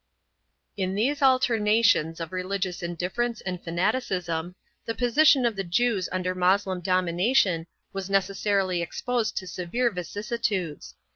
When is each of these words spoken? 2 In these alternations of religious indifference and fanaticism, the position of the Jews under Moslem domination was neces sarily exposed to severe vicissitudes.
2 0.77 0.81
In 0.81 0.95
these 0.95 1.21
alternations 1.21 2.19
of 2.19 2.31
religious 2.31 2.81
indifference 2.81 3.39
and 3.41 3.61
fanaticism, 3.63 4.55
the 4.83 4.95
position 4.95 5.45
of 5.45 5.55
the 5.55 5.63
Jews 5.63 6.09
under 6.11 6.33
Moslem 6.33 6.79
domination 6.81 7.67
was 7.93 8.09
neces 8.09 8.41
sarily 8.43 8.81
exposed 8.81 9.37
to 9.37 9.45
severe 9.45 9.91
vicissitudes. 9.91 10.95